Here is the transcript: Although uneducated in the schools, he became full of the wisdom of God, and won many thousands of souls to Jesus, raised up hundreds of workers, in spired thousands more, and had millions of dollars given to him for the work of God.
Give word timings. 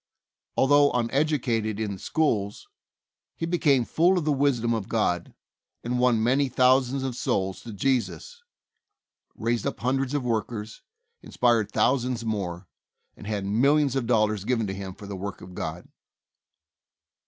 Although 0.57 0.91
uneducated 0.93 1.79
in 1.79 1.91
the 1.91 1.99
schools, 1.99 2.67
he 3.35 3.45
became 3.45 3.85
full 3.85 4.17
of 4.17 4.25
the 4.25 4.31
wisdom 4.31 4.73
of 4.73 4.89
God, 4.89 5.35
and 5.83 5.99
won 5.99 6.23
many 6.23 6.49
thousands 6.49 7.03
of 7.03 7.15
souls 7.15 7.61
to 7.61 7.71
Jesus, 7.71 8.41
raised 9.35 9.67
up 9.67 9.79
hundreds 9.81 10.15
of 10.15 10.23
workers, 10.23 10.81
in 11.21 11.29
spired 11.31 11.71
thousands 11.71 12.25
more, 12.25 12.67
and 13.15 13.27
had 13.27 13.45
millions 13.45 13.95
of 13.95 14.07
dollars 14.07 14.43
given 14.43 14.65
to 14.65 14.73
him 14.73 14.95
for 14.95 15.05
the 15.05 15.15
work 15.15 15.39
of 15.39 15.53
God. 15.53 15.87